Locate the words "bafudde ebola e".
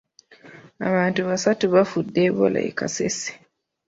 1.73-2.71